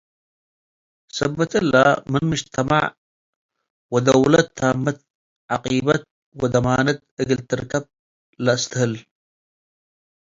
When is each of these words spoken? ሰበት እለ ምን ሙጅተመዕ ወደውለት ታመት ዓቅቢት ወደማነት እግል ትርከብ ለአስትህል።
ሰበት 1.17 1.51
እለ 1.59 1.73
ምን 2.11 2.23
ሙጅተመዕ 2.29 2.83
ወደውለት 3.93 4.47
ታመት 4.57 4.97
ዓቅቢት 5.53 6.03
ወደማነት 6.41 6.99
እግል 7.21 7.39
ትርከብ 7.49 7.83
ለአስትህል። 8.43 8.93